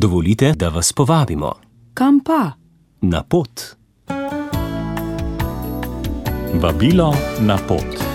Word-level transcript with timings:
Dovolite, 0.00 0.52
da 0.52 0.68
vas 0.68 0.92
povabimo 0.92 1.52
Kam 1.94 2.20
pa? 2.20 2.52
na 3.00 3.22
pot. 3.22 3.76
Vabilo 6.54 7.14
na 7.40 7.58
pot. 7.68 8.07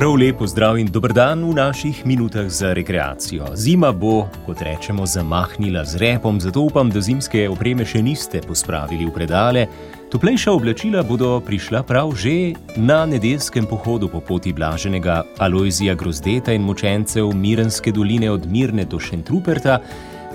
Prav 0.00 0.14
lepo 0.14 0.46
zdrav 0.46 0.78
in 0.78 0.86
dober 0.88 1.12
dan 1.12 1.42
v 1.44 1.52
naših 1.54 2.06
minutah 2.06 2.48
za 2.48 2.72
rekreacijo. 2.72 3.44
Zima 3.54 3.92
bo, 3.92 4.28
kot 4.46 4.62
rečemo, 4.64 5.04
zamahnila 5.06 5.84
z 5.84 6.00
repom, 6.00 6.40
zato 6.40 6.60
upam, 6.60 6.88
da 6.90 7.02
zimske 7.04 7.42
opreme 7.52 7.84
še 7.84 8.00
niste 8.00 8.40
pospravili 8.40 9.04
v 9.04 9.12
predale. 9.12 9.66
Toplejša 10.08 10.54
oblačila 10.56 11.02
bodo 11.04 11.34
prišla 11.44 11.82
prav 11.84 12.14
že 12.16 12.56
na 12.80 13.04
nedeljskem 13.04 13.68
pohodu 13.68 14.08
po 14.08 14.24
poti 14.24 14.54
blaženega 14.56 15.20
Alojzija 15.36 15.94
Grozdeta 15.94 16.56
in 16.56 16.64
močencev 16.64 17.28
Mirenske 17.36 17.92
doline 17.92 18.32
od 18.32 18.48
Mirne 18.48 18.88
do 18.88 18.96
Šentruperta. 18.96 19.82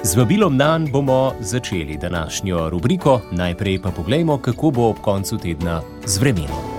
Z 0.04 0.14
vabilom 0.14 0.62
na 0.62 0.78
dan 0.78 0.92
bomo 0.94 1.34
začeli 1.42 1.98
današnjo 1.98 2.70
rubriko, 2.70 3.22
najprej 3.32 3.82
pa 3.82 3.90
poglejmo, 3.90 4.38
kako 4.38 4.72
bo 4.72 4.90
ob 4.94 5.02
koncu 5.02 5.42
tedna 5.42 5.82
z 6.06 6.22
vremenom. 6.22 6.75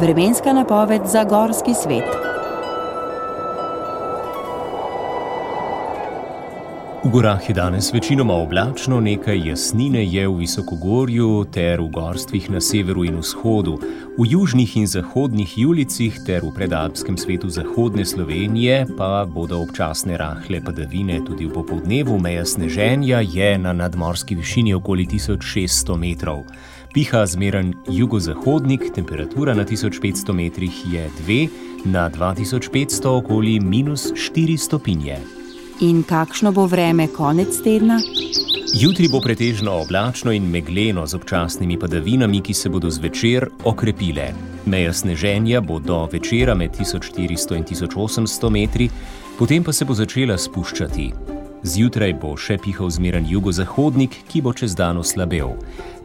Vremenska 0.00 0.52
napoved 0.52 1.02
za 1.06 1.24
gorski 1.24 1.74
svet. 1.74 2.04
V 7.04 7.10
gorah 7.10 7.48
je 7.48 7.54
danes 7.54 7.92
večinoma 7.94 8.34
oblačno, 8.34 9.00
nekaj 9.00 9.48
jasnine 9.48 10.04
je 10.06 10.28
v 10.28 10.36
visokogorju 10.36 11.44
ter 11.52 11.80
v 11.80 11.88
gorstvih 11.88 12.50
na 12.50 12.60
severu 12.60 13.04
in 13.04 13.18
vzhodu. 13.18 13.78
V 14.18 14.26
južnih 14.26 14.76
in 14.76 14.86
zahodnih 14.86 15.58
julicih 15.58 16.20
ter 16.26 16.42
v 16.44 16.54
predalpskem 16.54 17.18
svetu 17.18 17.48
zahodne 17.48 18.04
Slovenije 18.04 18.86
pa 18.98 19.26
bodo 19.26 19.58
občasne 19.58 20.16
rahle 20.16 20.60
padavine 20.64 21.20
tudi 21.26 21.46
v 21.46 21.52
popoldnevu, 21.52 22.18
meja 22.18 22.44
sneženja 22.44 23.20
je 23.20 23.58
na 23.58 23.72
nadmorski 23.72 24.34
višini 24.34 24.74
okoli 24.74 25.06
1600 25.06 25.96
metrov. 25.96 26.44
Piha 26.94 27.26
zmeren 27.26 27.74
jugozahodnik, 27.88 28.82
temperatura 28.94 29.54
na 29.54 29.64
1500 29.64 30.32
metrih 30.32 30.92
je 30.92 31.10
2, 31.26 31.48
na 31.84 32.10
2500 32.10 33.06
okoli 33.08 33.60
minus 33.60 34.12
4 34.12 34.56
stopinje. 34.56 35.18
In 35.80 36.02
kakšno 36.02 36.52
bo 36.52 36.66
vreme 36.66 37.06
konec 37.06 37.60
tedna? 37.64 38.00
Jutri 38.74 39.08
bo 39.08 39.20
pretežno 39.20 39.72
oblačno 39.82 40.32
in 40.32 40.50
megleno 40.50 41.06
z 41.06 41.14
občasnimi 41.14 41.78
padavinami, 41.78 42.40
ki 42.40 42.54
se 42.54 42.68
bodo 42.68 42.90
zvečer 42.90 43.48
okrepile. 43.64 44.32
Meja 44.66 44.92
sneženja 44.92 45.60
bo 45.60 45.78
do 45.78 46.08
večera 46.12 46.54
med 46.54 46.70
1400 46.70 47.56
in 47.56 47.64
1800 47.64 48.50
metri, 48.50 48.90
potem 49.38 49.64
pa 49.64 49.72
se 49.72 49.84
bo 49.84 49.94
začela 49.94 50.38
spuščati. 50.38 51.37
Zjutraj 51.62 52.12
bo 52.22 52.36
še 52.38 52.54
pihal 52.62 52.90
zmeren 52.90 53.26
jugozahodnik, 53.26 54.14
ki 54.30 54.42
bo 54.46 54.52
čez 54.54 54.76
dan 54.78 55.00
oslabel. 55.00 55.56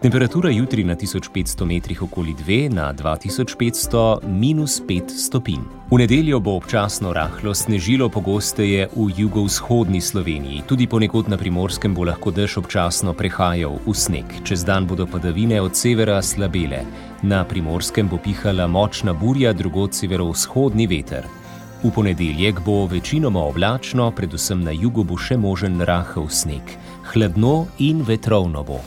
Temperatura 0.02 0.50
jutri 0.50 0.84
na 0.84 0.96
1500 0.98 1.66
metrih 1.70 2.02
okoli 2.04 2.34
2, 2.34 2.74
na 2.74 2.90
2500 2.94 4.26
minus 4.28 4.82
5 4.82 5.14
stopinj. 5.14 5.62
V 5.92 6.00
nedeljo 6.02 6.40
bo 6.42 6.58
občasno 6.58 7.14
rahlo 7.14 7.54
snežilo 7.54 8.10
pogosteje 8.10 8.90
v 8.96 9.06
jugovzhodni 9.18 10.02
Sloveniji, 10.02 10.64
tudi 10.68 10.90
ponekod 10.90 11.30
na 11.30 11.38
primorskem 11.38 11.94
bo 11.94 12.04
lahko 12.10 12.34
dež 12.34 12.58
občasno 12.58 13.14
prehajal 13.14 13.78
v 13.86 13.94
sneg. 13.94 14.26
Čez 14.44 14.66
dan 14.66 14.90
bodo 14.90 15.06
padavine 15.06 15.62
od 15.62 15.78
severa 15.78 16.18
slabele. 16.22 16.82
Na 17.22 17.46
primorskem 17.46 18.10
bo 18.10 18.18
pihala 18.18 18.68
močna 18.68 19.14
burja, 19.14 19.54
drugod 19.54 19.94
severovzhodni 19.94 20.90
veter. 20.90 21.43
V 21.84 21.92
ponedeljek 21.92 22.62
bo 22.64 22.86
večinoma 22.86 23.42
oblačno, 23.44 24.12
predvsem 24.12 24.62
na 24.64 24.72
jugu 24.72 25.04
bo 25.04 25.18
še 25.20 25.36
možen 25.38 25.82
rahel 25.84 26.30
sneg. 26.32 26.64
Hladno 27.12 27.66
in 27.84 28.06
vetrovno 28.08 28.64
bo. 28.64 28.80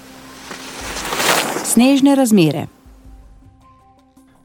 Snežne 1.64 2.14
razmere. 2.16 2.66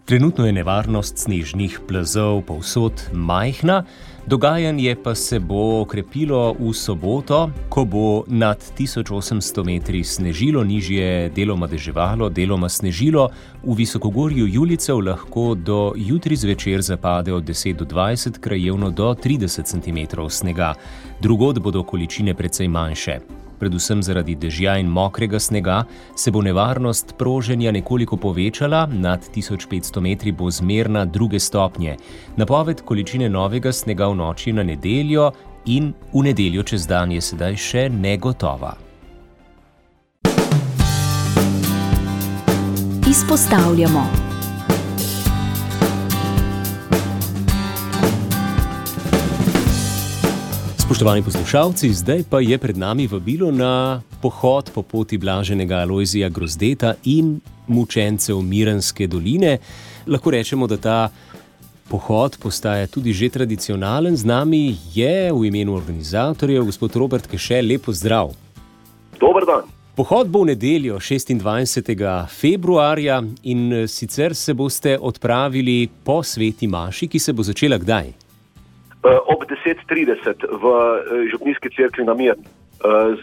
Trenutno 0.05 0.45
je 0.45 0.51
nevarnost 0.51 1.17
snežnih 1.17 1.79
plazov 1.87 2.41
povsod 2.41 3.01
majhna, 3.13 3.83
dogajanje 4.27 4.95
pa 5.03 5.15
se 5.15 5.39
bo 5.39 5.81
okrepilo 5.81 6.55
v 6.59 6.73
soboto, 6.73 7.49
ko 7.69 7.85
bo 7.85 8.23
nad 8.27 8.57
1800 8.77 9.63
metri 9.65 10.03
snežilo, 10.03 10.63
nižje 10.63 11.29
deloma 11.29 11.67
deževalo, 11.67 12.29
deloma 12.29 12.69
snežilo, 12.69 13.29
v 13.63 13.75
visokogorju 13.77 14.47
Julicev 14.47 14.99
lahko 14.99 15.55
do 15.55 15.93
jutri 15.95 16.35
zvečer 16.35 16.81
zapade 16.81 17.33
od 17.33 17.43
10 17.43 17.75
do 17.75 17.85
20, 17.85 18.39
krajevno 18.39 18.89
do 18.89 19.13
30 19.13 19.63
cm 19.63 20.27
snega, 20.29 20.73
drugod 21.21 21.59
bodo 21.59 21.83
količine 21.83 22.33
precej 22.33 22.67
manjše. 22.67 23.40
Predvsem 23.61 23.99
zaradi 24.01 24.33
dežja 24.35 24.79
in 24.81 24.87
mokrega 24.89 25.39
snega 25.39 25.83
se 26.17 26.31
bo 26.31 26.41
nevarnost 26.41 27.13
proženja 27.17 27.71
nekoliko 27.71 28.17
povečala, 28.17 28.87
nad 28.89 29.27
1500 29.35 30.01
metri 30.01 30.31
bo 30.31 30.49
zmerna 30.51 31.05
druge 31.05 31.39
stopnje. 31.39 31.97
Napoved 32.37 32.81
količine 32.81 33.29
novega 33.29 33.71
snega 33.71 34.07
v 34.09 34.15
noči 34.17 34.53
na 34.53 34.63
nedeljo 34.63 35.29
in 35.65 35.93
v 36.13 36.23
nedeljo 36.23 36.63
čez 36.63 36.87
dan 36.89 37.11
je 37.11 37.21
sedaj 37.21 37.55
še 37.55 37.89
negotova. 37.89 38.73
Izpostavljamo. 43.05 44.30
Spoštovani 50.91 51.23
poslušalci, 51.23 51.93
zdaj 51.93 52.23
pa 52.29 52.41
je 52.43 52.57
pred 52.59 52.77
nami 52.77 53.07
vabilo 53.07 53.47
na 53.51 54.01
pohod 54.21 54.71
po 54.75 54.81
poti 54.83 55.17
blaženega 55.17 55.77
Alojzija 55.87 56.29
Grozdeta 56.29 56.93
in 57.03 57.39
mučencev 57.67 58.41
Mirenske 58.41 59.07
doline. 59.07 59.57
Lahko 60.07 60.31
rečemo, 60.31 60.67
da 60.67 60.77
ta 60.77 61.09
pohod 61.87 62.35
postaja 62.43 62.87
tudi 62.87 63.13
že 63.13 63.29
tradicionalen. 63.29 64.17
Z 64.17 64.25
nami 64.25 64.75
je 64.93 65.31
v 65.31 65.45
imenu 65.47 65.75
organizatorjev 65.75 66.65
gospod 66.65 66.95
Robert 66.95 67.27
Kešel, 67.27 67.71
lepo 67.71 67.93
zdrav. 67.93 68.35
Dober 69.19 69.47
dan. 69.47 69.71
Pohod 69.95 70.27
bo 70.27 70.43
v 70.43 70.51
nedeljo 70.51 70.99
26. 70.99 72.27
februarja 72.27 73.23
in 73.43 73.73
eh, 73.73 73.87
sicer 73.87 74.35
se 74.35 74.53
boste 74.53 74.99
odpravili 74.99 75.87
po 76.03 76.23
sveti 76.23 76.67
Maši, 76.67 77.07
ki 77.07 77.19
se 77.19 77.33
bo 77.33 77.43
začela 77.43 77.77
kdaj? 77.77 78.20
Eh, 79.01 79.17
Ob 79.27 79.43
10.30 79.43 80.45
v 80.61 80.65
eh, 80.65 81.29
Župnijski 81.31 81.69
cerkvi 81.75 82.05
na 82.05 82.13
Mir. 82.13 82.35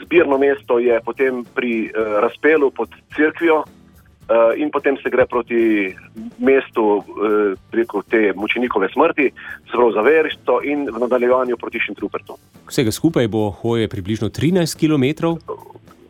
Zbirno 0.02 0.38
mesto 0.38 0.78
je 0.78 1.00
potem 1.04 1.44
pri 1.54 1.86
eh, 1.86 1.90
razpelu 2.20 2.70
pod 2.70 2.88
cerkvijo 3.16 3.64
eh, 3.64 4.62
in 4.62 4.70
potem 4.70 4.96
se 5.02 5.10
gre 5.10 5.26
proti 5.26 5.94
mestu 6.38 7.02
eh, 7.02 7.54
preko 7.70 8.02
te 8.02 8.32
mučenikove 8.36 8.88
smrti, 8.92 9.30
zelo 9.70 9.92
za 9.92 10.00
veriščo 10.00 10.60
in 10.62 10.86
v 10.86 10.98
nadaljevanju 10.98 11.56
proti 11.56 11.80
Šentrupertu. 11.80 12.38
Vsega 12.68 12.92
skupaj 12.92 13.28
bo 13.28 13.50
hoje 13.50 13.88
približno 13.88 14.28
13 14.28 14.78
km. 14.78 15.34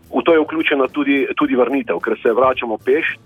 V 0.08 0.22
to 0.24 0.32
je 0.32 0.40
vključena 0.40 0.88
tudi, 0.92 1.26
tudi 1.36 1.56
vrnitev, 1.56 2.00
ker 2.04 2.16
se 2.22 2.32
vračamo 2.32 2.76
peš, 2.84 3.16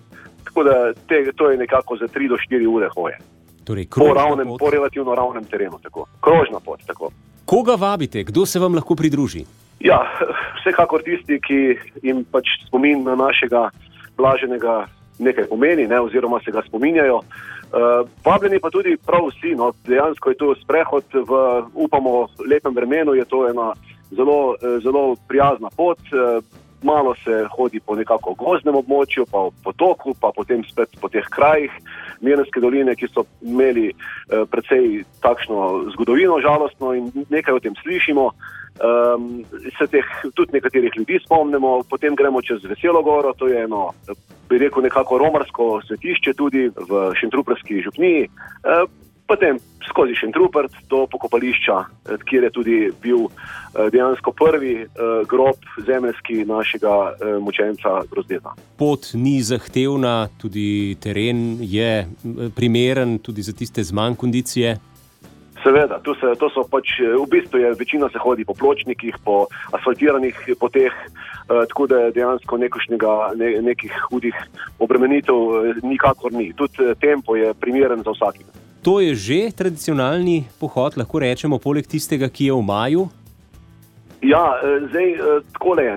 tako 0.45 0.65
da 0.65 0.93
te, 1.09 1.33
to 1.35 1.51
je 1.51 1.59
nekako 1.59 1.97
za 1.97 2.07
3 2.07 2.29
do 2.29 2.37
4 2.39 2.67
ure 2.67 2.89
hoje. 2.95 3.19
Torej, 3.65 3.87
Po, 3.89 4.15
ravnem, 4.15 4.47
pot. 4.49 4.59
po 4.59 4.71
relativno 4.71 5.15
ravnem 5.15 5.45
terenu, 5.45 5.79
tako. 5.83 6.07
krožna 6.21 6.61
pot. 6.61 6.81
Tako. 6.87 7.11
Koga 7.45 7.75
vabite, 7.75 8.25
kdo 8.25 8.47
se 8.47 8.59
vam 8.59 8.75
lahko 8.75 8.95
pridruži? 8.95 9.45
Ja, 9.81 10.03
vsekakor 10.61 11.03
tisti, 11.03 11.41
ki 11.41 11.79
jim 12.03 12.25
pač 12.25 12.47
spomin 12.67 13.03
na 13.03 13.15
našega 13.15 13.71
blaženega 14.17 14.87
nekaj 15.19 15.45
pomeni, 15.49 15.87
ne, 15.87 16.01
oziroma 16.01 16.41
se 16.45 16.51
ga 16.51 16.63
spominjajo. 16.67 17.17
Uh, 17.73 18.09
vabljeni 18.25 18.61
pa 18.61 18.71
tudi 18.71 18.97
prav 19.07 19.27
vsi. 19.31 19.55
No, 19.57 19.73
dejansko 19.87 20.31
je 20.31 20.37
to 20.37 20.55
sprehod 20.61 21.05
v, 21.15 21.39
upamo, 21.75 22.27
lepem 22.51 22.75
vremenu, 22.75 23.15
je 23.15 23.25
to 23.25 23.49
ena 23.49 23.73
zelo, 24.11 24.55
eh, 24.61 24.81
zelo 24.85 25.17
prijazna 25.29 25.71
pot. 25.77 25.99
Uh, 26.13 26.45
malo 26.83 27.15
se 27.25 27.45
hodi 27.57 27.81
po 27.81 27.97
nekako 27.97 28.35
gozdnem 28.39 28.77
območju, 28.81 29.27
pa 29.31 29.47
po 29.49 29.53
potoku, 29.65 30.15
pa 30.21 30.33
potem 30.37 30.65
spet 30.65 30.97
po 31.01 31.09
teh 31.09 31.27
krajih 31.31 31.73
Mirnske 32.21 32.61
doline, 32.63 32.95
ki 32.97 33.09
so 33.11 33.25
imeli 33.43 33.91
uh, 33.93 34.45
precej 34.51 35.03
takšno 35.23 35.93
zgodovino 35.97 36.41
žalostno 36.41 36.95
in 36.95 37.11
nekaj 37.31 37.59
o 37.59 37.63
tem 37.63 37.75
slišimo. 37.83 38.31
Um, 38.83 39.45
se 39.79 39.87
teh 39.87 40.07
tudi 40.35 40.57
nekaterih 40.57 40.95
ljudi 40.97 41.19
spomnimo, 41.25 41.83
potem 41.91 42.17
gremo 42.17 42.41
čez 42.43 42.65
Veselo 42.65 43.03
Goro, 43.03 43.35
to 43.37 43.51
je 43.51 43.65
eno, 43.65 43.91
bi 44.49 44.59
rekel, 44.59 44.83
nekako 44.83 45.19
romarsko 45.21 45.83
svetišče 45.87 46.33
tudi 46.35 46.71
v 46.73 47.03
Šentruperski 47.21 47.83
župniji. 47.85 48.31
Uh, 48.65 48.89
potem 49.27 49.59
skozi 49.89 50.15
Šentrupert 50.15 50.73
do 50.91 51.07
pokopališča, 51.07 51.79
eh, 51.81 52.17
kjer 52.25 52.45
je 52.45 52.51
tudi 52.51 52.79
bil 53.03 53.27
eh, 53.27 53.91
dejansko 53.93 54.33
prvi 54.33 54.75
eh, 54.83 54.87
grob 55.29 55.57
zemeljski 55.87 56.45
našega 56.45 57.15
mučenca 57.41 58.03
Grozdeta. 58.11 58.55
Pot 58.79 59.13
ni 59.15 59.43
zahtevna, 59.43 60.29
tudi 60.39 60.97
teren 61.01 61.59
je 61.61 62.07
primeren, 62.57 63.19
tudi 63.19 63.43
za 63.43 63.53
tiste 63.53 63.83
z 63.83 63.93
manj 63.93 64.17
kondicije. 64.17 64.79
Seveda, 65.63 66.01
se, 66.03 66.35
to 66.39 66.49
so 66.51 66.65
pač 66.67 66.99
v 66.99 67.23
bistvu 67.31 67.61
je, 67.63 67.71
večina 67.79 68.09
se 68.11 68.19
hodi 68.19 68.45
po 68.45 68.55
pločnikih, 68.55 69.15
po 69.25 69.47
asfaltiranih 69.71 70.35
poteh, 70.59 70.91
eh, 70.91 71.63
tako 71.71 71.87
da 71.87 72.11
dejansko 72.11 72.59
nekošnega, 72.59 73.13
ne, 73.39 73.53
nekih 73.63 73.95
hudih 74.11 74.35
obremenitev 74.83 75.37
eh, 75.37 75.81
nikakor 75.87 76.35
ni. 76.35 76.51
Tudi 76.59 76.95
tempo 77.01 77.37
je 77.37 77.55
primeren 77.55 78.03
za 78.03 78.11
vsakega. 78.11 78.62
To 78.83 78.99
je 78.99 79.15
že 79.15 79.41
tradicionalni 79.55 80.51
pohod, 80.59 80.99
lahko 80.99 81.23
rečemo, 81.23 81.63
poleg 81.63 81.87
tistega, 81.87 82.27
ki 82.27 82.51
je 82.51 82.55
v 82.59 82.63
maju. 82.67 83.03
Ja, 84.23 84.59
eh, 84.59 84.87
zdaj 84.91 85.07
eh, 85.15 85.19
tako 85.55 85.79
je. 85.79 85.95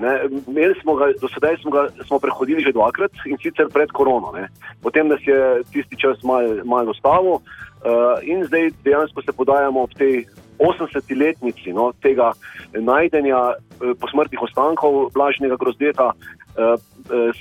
Smo 0.82 0.94
ga, 0.94 1.10
do 1.18 1.26
sedaj 1.30 1.58
smo, 1.62 1.70
ga, 1.70 1.90
smo 2.06 2.18
prehodili 2.22 2.62
že 2.62 2.70
dvakrat 2.70 3.10
in 3.26 3.38
sicer 3.42 3.66
pred 3.74 3.90
korono. 3.90 4.30
Ne. 4.34 4.46
Potem 4.82 5.10
nas 5.10 5.18
je 5.26 5.66
tisti 5.74 5.98
čas 5.98 6.22
malo 6.22 6.62
mal 6.64 6.86
ustavil. 6.86 7.42
Uh, 7.86 8.18
in 8.22 8.42
zdaj 8.46 8.72
dejansko 8.82 9.22
se 9.22 9.32
podajamo 9.36 9.82
ob 9.82 9.92
tej 9.94 10.26
80-letnici 10.58 11.70
no, 11.76 11.92
tega 12.02 12.32
najdenja 12.72 13.60
posmrtnih 14.00 14.42
ostankov 14.42 15.12
Blažnega 15.14 15.54
grozdeta, 15.60 16.10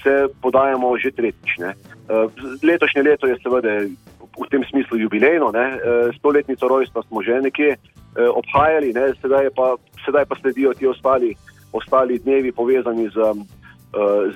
se 0.04 0.28
podajamo 0.42 0.98
že 0.98 1.12
tretjič. 1.12 1.52
Uh, 1.60 2.32
letošnje 2.64 3.02
leto 3.02 3.28
je 3.28 3.38
seveda 3.44 3.88
v 4.36 4.48
tem 4.52 4.64
smislu 4.70 4.98
jubilejno, 4.98 5.50
uh, 5.50 6.12
stoletnico 6.18 6.68
rojstva 6.68 7.04
smo 7.08 7.24
že 7.24 7.42
nekje 7.42 7.78
obhajali, 8.16 8.96
ne, 8.96 9.12
sedaj, 9.20 9.52
pa, 9.52 9.76
sedaj 10.06 10.24
pa 10.24 10.36
sledijo 10.40 10.72
ti 10.74 10.88
ostali, 10.88 11.36
ostali 11.76 12.20
dnevi 12.20 12.52
povezani 12.52 13.10
z. 13.10 13.18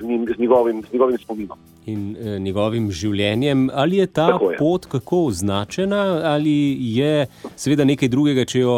njim, 0.02 0.24
z, 0.24 0.40
njegovim, 0.40 0.82
z 0.88 0.92
njegovim 0.92 1.18
spominom 1.18 1.58
in 1.86 2.16
e, 2.16 2.38
njegovim 2.38 2.90
življenjem. 2.92 3.68
Ali 3.74 4.00
je 4.00 4.06
ta 4.06 4.28
je. 4.40 4.56
pot 4.58 4.86
kako 4.90 5.24
označena, 5.30 6.02
ali 6.32 6.76
je 6.96 7.26
seveda 7.56 7.84
nekaj 7.84 8.08
drugega, 8.12 8.44
če 8.44 8.64
jo 8.64 8.76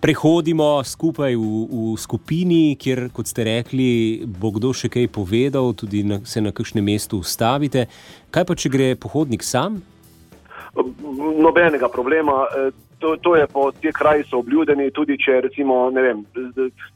prehodimo 0.00 0.84
skupaj 0.84 1.34
v, 1.34 1.44
v 1.68 1.96
skupini, 1.98 2.76
kjer, 2.78 3.08
kot 3.14 3.30
ste 3.30 3.46
rekli, 3.48 4.24
bo 4.26 4.52
kdo 4.54 4.72
še 4.72 4.90
kaj 4.92 5.10
povedal, 5.12 5.74
tudi 5.74 6.04
na, 6.06 6.20
se 6.24 6.42
na 6.42 6.54
kakšnem 6.54 6.84
mestu 6.84 7.22
ustavite. 7.22 7.88
Kaj 8.30 8.46
pa, 8.46 8.58
če 8.58 8.72
gre 8.72 8.88
pohodnik 8.94 9.42
sam? 9.42 9.82
Nobenega 11.42 11.90
problema. 11.90 12.46
E, 12.46 12.70
to, 12.98 13.16
to 13.22 13.36
je 13.36 13.46
po 13.46 13.70
teh 13.72 13.94
krajih 13.94 14.26
so 14.26 14.42
obljudeni, 14.42 14.90
tudi 14.94 15.18
če, 15.18 15.40
recimo, 15.46 15.88
vem, 15.94 16.24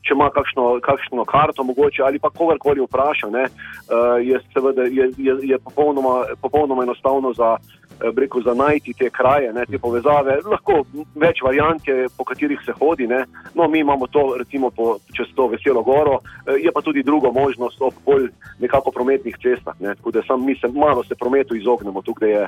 če 0.02 0.14
ima 0.14 0.28
kakšno, 0.34 0.78
kakšno 0.82 1.24
karto, 1.28 1.64
mogoče 1.66 2.02
ali 2.06 2.18
pa 2.22 2.30
kogarkoli 2.30 2.82
vpraša, 2.82 3.30
ne, 3.30 3.44
uh, 3.46 4.18
je, 4.22 4.40
seveda, 4.54 4.86
je, 4.90 5.10
je, 5.16 5.36
je 5.52 5.58
popolnoma, 5.62 6.22
popolnoma 6.42 6.86
enostavno 6.88 7.32
za. 7.38 7.56
Eh, 8.02 8.12
Breko 8.12 8.40
za 8.40 8.54
najti 8.54 8.92
te 8.98 9.10
kraje, 9.10 9.52
ne, 9.52 9.66
te 9.66 9.78
povezave. 9.78 10.38
Lahko 10.44 10.82
več 11.14 11.42
variant 11.42 11.88
je, 11.88 12.08
po 12.16 12.24
katerih 12.24 12.58
se 12.66 12.72
hodi. 12.72 13.06
No, 13.54 13.68
mi 13.68 13.78
imamo 13.78 14.06
to, 14.06 14.34
recimo, 14.38 14.70
po, 14.70 14.96
čez 15.14 15.30
to 15.36 15.46
veselo 15.46 15.82
goro, 15.82 16.18
eh, 16.46 16.58
je 16.64 16.72
pa 16.72 16.80
tudi 16.82 17.02
druga 17.02 17.30
možnost 17.30 17.80
ob 17.80 17.94
bolj 18.06 18.28
nekako 18.58 18.90
prometnih 18.90 19.36
cestah. 19.42 19.78
Ne, 19.80 19.94
tako 19.94 20.10
da 20.10 20.22
sam 20.26 20.44
mi 20.44 20.54
se 20.54 20.68
malo 20.68 21.04
se 21.04 21.14
prometu 21.14 21.56
izognemo, 21.56 22.02
tukaj 22.02 22.30
je, 22.30 22.46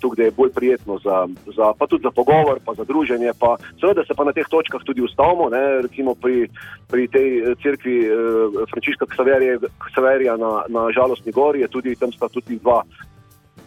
tukaj 0.00 0.24
je 0.24 0.30
bolj 0.30 0.52
prijetno 0.52 0.98
za, 0.98 1.26
za, 1.56 1.72
pa 1.78 1.86
tudi 1.86 2.02
za 2.02 2.10
pogovor, 2.10 2.60
pa 2.64 2.74
za 2.74 2.84
druženje. 2.84 3.32
Pa, 3.38 3.56
seveda 3.80 4.04
se 4.04 4.14
pa 4.14 4.24
na 4.24 4.32
teh 4.32 4.46
točkah 4.50 4.82
tudi 4.84 5.02
ustavimo, 5.02 5.48
ne, 5.48 5.82
recimo 5.82 6.14
pri, 6.14 6.48
pri 6.90 7.08
tej 7.08 7.54
crkvi 7.62 7.96
eh, 8.06 8.10
Frančiška 8.70 9.06
Ksaverija 9.86 10.36
na, 10.36 10.64
na 10.68 10.90
Žalostni 10.90 11.32
gori, 11.32 11.60
je 11.60 11.68
tudi 11.68 11.96
tam 11.96 12.12
sta 12.12 12.28
tudi 12.28 12.58
dva 12.58 12.82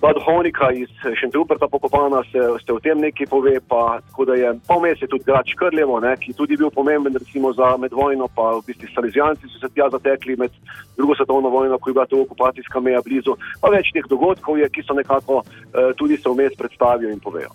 dva 0.05 0.13
duhovnika 0.13 0.71
iz 0.71 0.89
Šentruperta 1.19 1.67
pokopana, 1.67 2.23
se, 2.31 2.39
se 2.65 2.73
o 2.73 2.79
tem 2.79 2.99
nekaj 2.99 3.27
pove. 3.27 3.57
Pa, 3.67 3.99
tako 4.07 4.25
da 4.25 4.33
je 4.33 4.53
pomes 4.67 5.01
je 5.01 5.07
tudi 5.07 5.23
grad 5.25 5.45
Škrljevo, 5.49 5.99
ne, 5.99 6.13
ki 6.21 6.33
tudi 6.33 6.57
bil 6.57 6.69
pomemben 6.69 7.13
recimo 7.13 7.53
za 7.53 7.77
medvojno, 7.77 8.27
pa 8.35 8.51
v 8.57 8.61
bistvu 8.67 8.87
Salizijanci 8.95 9.49
so 9.49 9.59
se 9.59 9.73
tja 9.73 9.89
zatekli 9.89 10.35
med 10.37 10.51
drugo 10.97 11.15
svetovno 11.15 11.49
vojno, 11.49 11.79
ko 11.79 11.89
je 11.89 11.93
bila 11.93 12.05
to 12.05 12.21
okupacijska 12.21 12.79
meja 12.79 13.01
blizu. 13.05 13.33
Pa 13.61 13.73
več 13.73 13.89
teh 13.93 14.05
dogodkov 14.09 14.59
je, 14.61 14.69
ki 14.69 14.85
so 14.85 14.93
nekako 14.93 15.41
eh, 15.41 15.93
tudi 15.97 16.17
se 16.17 16.29
vmes 16.29 16.53
predstavijo 16.57 17.09
in 17.09 17.19
povejo. 17.19 17.49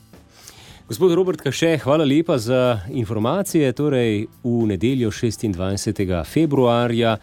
Gospod 0.91 1.15
Robert 1.15 1.41
Kaše, 1.41 1.77
hvala 1.85 2.05
lepa 2.05 2.39
za 2.39 2.81
informacije. 2.91 3.73
Torej, 3.73 4.27
v 4.43 4.67
nedeljo 4.67 5.11
26. 5.11 6.25
februarja 6.27 7.17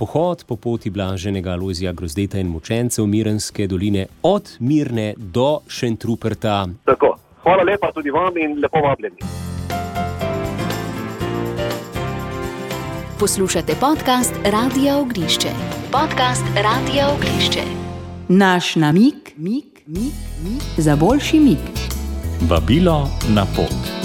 pohod 0.00 0.44
po 0.48 0.56
poti 0.56 0.90
blaženega 0.90 1.56
Lozija 1.56 1.92
Grozdeta 1.92 2.38
in 2.38 2.48
Mučencev 2.48 3.06
Mirenske 3.06 3.66
doline 3.66 4.06
od 4.22 4.56
Mirne 4.58 5.14
do 5.16 5.60
Šentruperta. 5.68 6.68
Tako. 6.84 7.16
Hvala 7.42 7.62
lepa 7.62 7.92
tudi 7.92 8.10
vam 8.10 8.36
in 8.36 8.58
lepo 8.62 8.80
vabljeni. 8.80 9.16
Poslušate 13.20 13.72
podcast 13.80 14.34
Radio 14.44 15.00
Ognišče. 15.00 15.48
Podcast 15.92 16.44
Radio 16.56 17.02
Ognišče. 17.14 17.64
Naš 18.28 18.76
namik, 18.76 19.32
mik, 19.36 19.82
mik, 19.86 20.16
mik 20.44 20.62
za 20.76 20.96
boljši 20.96 21.40
mik. 21.40 21.64
Vabilo 22.50 23.08
na 23.34 23.44
pot. 23.56 23.99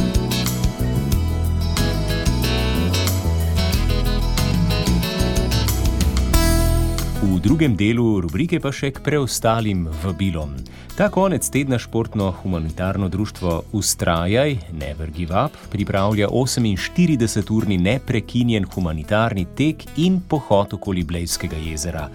V 7.26 7.40
drugem 7.42 7.74
delu 7.74 8.22
rubrike 8.22 8.60
pa 8.62 8.70
še 8.70 8.92
k 8.94 9.02
preostalim 9.02 9.88
vabilom. 10.04 10.52
Ta 10.94 11.08
konec 11.10 11.48
tedna 11.50 11.80
športno-humanitarno 11.82 13.10
društvo 13.10 13.74
Ustrajaj, 13.74 14.54
Never 14.78 15.10
Give 15.10 15.34
Up, 15.34 15.58
pripravlja 15.74 16.30
48-urni 16.30 17.80
neprekinjen 17.82 18.70
humanitarni 18.70 19.48
tek 19.58 19.90
in 19.98 20.22
pohod 20.22 20.78
okoli 20.78 21.02
Blejskega 21.02 21.58
jezera. 21.66 22.06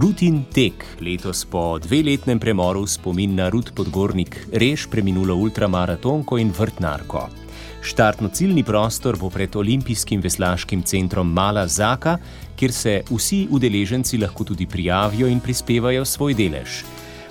Rutin 0.00 0.46
tek 0.48 0.96
letos 1.04 1.44
po 1.44 1.76
dveletnem 1.84 2.40
premoru 2.40 2.88
spomin 2.88 3.36
na 3.36 3.52
Rud 3.52 3.76
Podgornik, 3.76 4.46
reš 4.48 4.88
preminulo 4.88 5.36
ultramaratonko 5.44 6.40
in 6.40 6.56
vrtnarko. 6.56 7.43
Štartno-ciljni 7.84 8.62
prostor 8.64 9.16
bo 9.20 9.28
pred 9.30 9.56
olimpijskim 9.56 10.20
veslaškim 10.24 10.82
centrom 10.82 11.32
Mala 11.32 11.66
Zaka, 11.68 12.16
kjer 12.56 12.72
se 12.72 13.02
vsi 13.10 13.46
udeleženci 13.50 14.18
lahko 14.18 14.44
tudi 14.44 14.66
prijavijo 14.66 15.28
in 15.28 15.40
prispevajo 15.40 16.04
svoj 16.04 16.34
delež. 16.34 16.80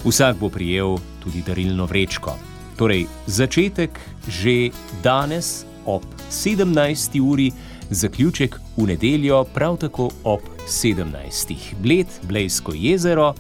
Vsak 0.06 0.38
bo 0.38 0.50
prijel 0.50 0.98
tudi 1.24 1.42
darilno 1.42 1.86
vrečko. 1.86 2.36
Torej, 2.78 3.06
začetek 3.26 4.00
že 4.28 4.70
danes 5.04 5.66
ob 5.86 6.04
17. 6.30 7.20
uri, 7.22 7.52
zaključek 7.90 8.60
v 8.78 8.88
nedeljo 8.88 9.44
prav 9.44 9.78
tako 9.78 10.12
ob 10.24 10.42
17. 10.68 11.56
Bled, 11.82 12.08
Blejsko 12.24 12.74
jezero. 12.76 13.34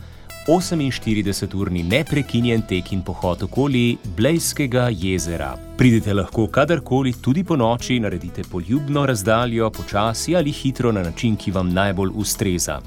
48-urni 0.47 1.83
neprekinjen 1.87 2.61
tek 2.67 2.91
in 2.91 3.01
pohod 3.01 3.43
okoli 3.43 3.97
Blejskega 4.17 4.89
jezera. 4.91 5.53
Pridite 5.77 6.13
lahko 6.13 6.47
kadarkoli, 6.47 7.13
tudi 7.21 7.43
po 7.43 7.55
noči, 7.55 7.99
naredite 7.99 8.43
poljubno 8.51 9.05
razdaljo, 9.05 9.69
počasi 9.71 10.35
ali 10.35 10.51
hitro 10.51 10.91
na 10.91 11.03
način, 11.03 11.35
ki 11.35 11.51
vam 11.51 11.73
najbolj 11.73 12.11
ustreza. 12.15 12.81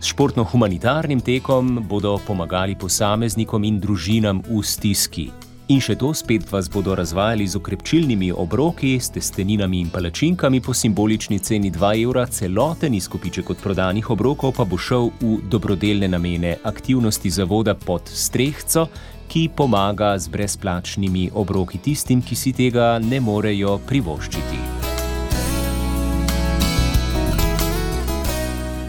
S 0.00 0.06
športno-humanitarnim 0.06 1.20
tekom 1.20 1.84
bodo 1.88 2.18
pomagali 2.26 2.74
posameznikom 2.74 3.64
in 3.64 3.80
družinam 3.80 4.42
v 4.50 4.62
stiski. 4.62 5.30
In 5.68 5.82
še 5.84 5.98
to 6.00 6.14
spet 6.16 6.46
vas 6.48 6.64
bodo 6.72 6.94
razvajali 6.96 7.44
z 7.44 7.58
okrepčilnimi 7.58 8.30
obroki, 8.32 8.94
s 8.96 9.12
testeninami 9.12 9.82
in 9.84 9.90
palačinkami 9.92 10.62
po 10.64 10.72
simbolični 10.72 11.38
ceni 11.44 11.68
2 11.70 11.90
evra, 12.06 12.24
celoten 12.26 12.96
izkupiček 12.96 13.50
od 13.50 13.60
prodanih 13.60 14.08
obrokov 14.10 14.54
pa 14.56 14.64
bo 14.64 14.78
šel 14.80 15.12
v 15.20 15.34
dobrodelne 15.44 16.08
namene 16.08 16.56
aktivnosti 16.64 17.30
zavoda 17.30 17.76
pod 17.76 18.08
strehco, 18.08 18.86
ki 19.28 19.50
pomaga 19.52 20.16
z 20.16 20.32
brezplačnimi 20.32 21.28
obroki 21.34 21.84
tistim, 21.84 22.24
ki 22.24 22.32
si 22.34 22.56
tega 22.56 22.96
ne 22.96 23.20
morejo 23.20 23.76
privoščiti. 23.84 24.77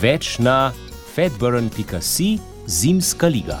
Več 0.00 0.38
na 0.38 0.72
fedburn.com 1.14 2.38
zimska 2.66 3.26
liga. 3.26 3.58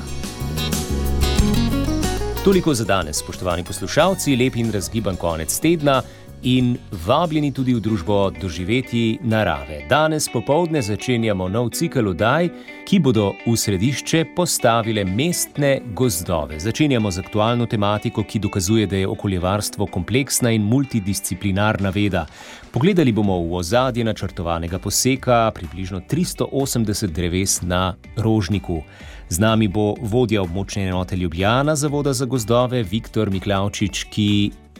Toliko 2.44 2.74
za 2.74 2.84
danes, 2.84 3.18
spoštovani 3.18 3.64
poslušalci, 3.64 4.36
lep 4.36 4.56
in 4.56 4.70
razgiban 4.72 5.16
konec 5.16 5.58
tedna 5.60 6.02
in 6.42 6.76
vabljeni 7.06 7.52
tudi 7.52 7.74
v 7.74 7.80
družbo 7.80 8.30
doživeti 8.40 9.18
narave. 9.22 9.82
Danes 9.88 10.28
popovdne 10.32 10.82
začenjamo 10.82 11.48
nov 11.48 11.70
cikl 11.70 12.08
oddaj, 12.12 12.50
ki 12.86 13.00
bodo 13.02 13.32
v 13.46 13.56
središče 13.56 14.24
postavile 14.36 15.04
mestne 15.04 15.80
gozdove. 15.94 16.60
Začenjamo 16.60 17.10
z 17.10 17.24
aktualno 17.24 17.66
tematiko, 17.66 18.22
ki 18.22 18.38
dokazuje, 18.38 18.86
da 18.86 18.96
je 18.96 19.08
okoljevarstvo 19.08 19.86
kompleksna 19.86 20.50
in 20.50 20.62
multidisciplinarna 20.62 21.90
veda. 21.90 22.26
Pogledali 22.70 23.12
bomo 23.12 23.40
v 23.40 23.56
ozadje 23.62 24.04
načrtovanega 24.04 24.78
poseka 24.78 25.50
približno 25.54 26.00
380 26.00 27.06
dreves 27.06 27.62
na 27.62 27.94
rožniku. 28.16 28.82
Z 29.28 29.42
nami 29.42 29.66
bo 29.68 29.94
vodja 30.02 30.42
območne 30.42 30.84
enote 30.86 31.16
Ljubljana 31.16 31.74
Zavoda 31.76 32.12
za 32.12 32.26
gozdove 32.30 32.82
Viktor 32.82 33.30
Miklaučič, 33.30 34.04
ki 34.10 34.28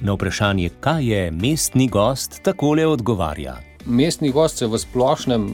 Na 0.00 0.12
vprašanje, 0.12 0.70
kaj 0.80 1.04
je 1.04 1.30
mestni 1.30 1.88
gost, 1.88 2.40
takole 2.42 2.86
odgovarja. 2.86 3.56
Mestni 3.86 4.30
gost 4.30 4.58
se 4.58 4.66
v 4.66 4.78
splošnem 4.78 5.44
uh, 5.46 5.52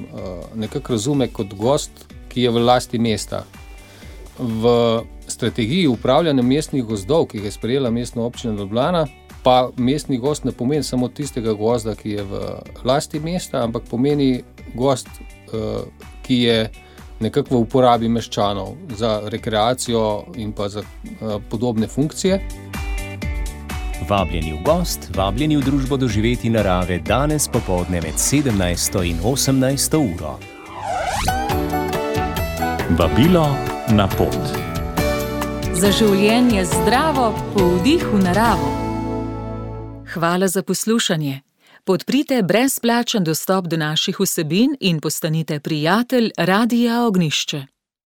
nekako 0.55 0.93
razume 0.93 1.29
kot 1.29 1.55
gost, 1.55 1.91
ki 2.29 2.43
je 2.43 2.51
v 2.51 2.63
lasti 2.65 2.99
mesta. 2.99 3.45
V 4.39 4.73
strategiji 5.29 5.87
upravljanja 5.87 6.43
mestnih 6.43 6.85
gozdov, 6.85 7.27
ki 7.27 7.39
je 7.39 7.51
sprejela 7.51 7.91
mestna 7.91 8.23
občina 8.23 8.55
Ljubljana, 8.55 9.07
pa 9.43 9.71
mestni 9.77 10.19
gost 10.19 10.45
ne 10.45 10.53
pomeni 10.53 10.83
samo 10.83 11.09
tistega 11.09 11.53
gozda, 11.53 11.95
ki 11.95 12.11
je 12.11 12.25
v 12.25 12.43
lasti 12.85 13.21
mesta, 13.21 13.63
ampak 13.63 13.87
pomeni 13.91 14.43
gost, 14.75 15.09
uh, 15.53 15.87
ki 16.27 16.43
je 16.43 16.71
nekako 17.21 17.55
v 17.55 17.63
uporabi 17.63 18.09
meščanov 18.09 18.75
za 18.99 19.21
rekreacijo 19.31 20.35
in 20.35 20.53
pa 20.53 20.69
za 20.69 20.83
uh, 20.83 21.39
podobne 21.51 21.87
funkcije. 21.87 22.41
Vabljeni 24.09 24.53
v 24.53 24.63
gost, 24.65 25.11
vabljeni 25.15 25.57
v 25.57 25.63
družbo 25.63 25.97
doživeti 25.97 26.51
narave 26.51 26.99
danes 26.99 27.49
popovdne 27.49 28.01
med 28.01 28.15
17 28.15 29.05
in 29.07 29.19
18 29.23 29.97
uro. 29.97 30.39
Vabilo 32.99 33.47
na 33.95 34.09
pot. 34.09 34.39
Za 35.75 35.93
življenje 35.93 36.65
zdravo, 36.65 37.31
po 37.55 37.69
vdihu 37.79 38.19
naravo. 38.19 38.73
Hvala 40.15 40.49
za 40.49 40.63
poslušanje. 40.63 41.41
Podprite 41.85 42.43
brezplačen 42.43 43.25
dostop 43.25 43.67
do 43.67 43.77
naših 43.77 44.21
vsebin 44.21 44.77
in 44.81 45.01
postanite 45.01 45.61
prijatelj 45.61 46.31
Radia 46.39 47.05
Ognišče. 47.07 47.67